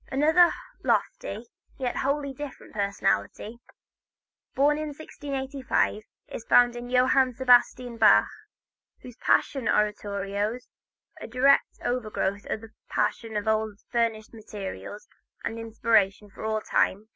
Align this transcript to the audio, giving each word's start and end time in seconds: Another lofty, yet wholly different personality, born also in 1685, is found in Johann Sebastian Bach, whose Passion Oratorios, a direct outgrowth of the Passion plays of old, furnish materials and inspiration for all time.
Another 0.11 0.51
lofty, 0.83 1.45
yet 1.77 1.97
wholly 1.97 2.33
different 2.33 2.73
personality, 2.73 3.59
born 4.55 4.77
also 4.79 4.83
in 4.85 4.95
1685, 4.95 6.01
is 6.27 6.43
found 6.45 6.75
in 6.75 6.89
Johann 6.89 7.35
Sebastian 7.35 7.97
Bach, 7.97 8.27
whose 9.03 9.15
Passion 9.17 9.67
Oratorios, 9.67 10.67
a 11.21 11.27
direct 11.27 11.79
outgrowth 11.83 12.47
of 12.49 12.61
the 12.61 12.71
Passion 12.89 13.33
plays 13.33 13.41
of 13.41 13.47
old, 13.47 13.79
furnish 13.91 14.33
materials 14.33 15.07
and 15.43 15.59
inspiration 15.59 16.31
for 16.31 16.45
all 16.45 16.61
time. 16.61 17.07